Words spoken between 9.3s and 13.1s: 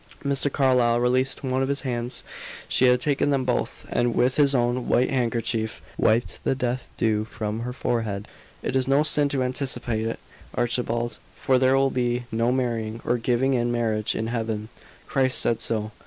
anticipate it, Archibald, for there will be no marrying